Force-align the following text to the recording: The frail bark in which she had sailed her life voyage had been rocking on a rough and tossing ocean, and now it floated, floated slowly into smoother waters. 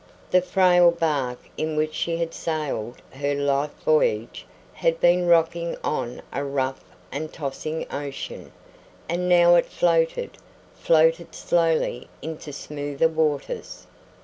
The 0.31 0.41
frail 0.41 0.89
bark 0.89 1.37
in 1.57 1.75
which 1.75 1.93
she 1.93 2.17
had 2.17 2.33
sailed 2.33 2.95
her 3.11 3.35
life 3.35 3.71
voyage 3.85 4.47
had 4.73 4.99
been 4.99 5.27
rocking 5.27 5.77
on 5.83 6.23
a 6.33 6.43
rough 6.43 6.83
and 7.11 7.31
tossing 7.31 7.85
ocean, 7.93 8.51
and 9.07 9.29
now 9.29 9.53
it 9.53 9.67
floated, 9.67 10.39
floated 10.73 11.35
slowly 11.35 12.09
into 12.19 12.51
smoother 12.51 13.09
waters. 13.09 13.85